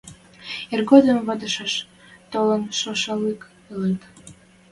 [0.73, 1.73] –Иргодым вадешеш
[2.31, 3.41] толын шошашлык
[3.73, 4.01] ылыт.